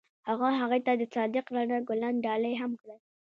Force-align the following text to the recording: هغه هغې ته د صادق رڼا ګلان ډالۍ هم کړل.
هغه 0.29 0.47
هغې 0.59 0.79
ته 0.85 0.91
د 0.99 1.01
صادق 1.13 1.45
رڼا 1.55 1.79
ګلان 1.89 2.15
ډالۍ 2.25 2.53
هم 2.61 2.71
کړل. 2.81 2.99